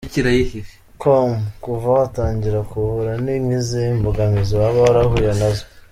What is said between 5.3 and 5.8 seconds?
nazo?.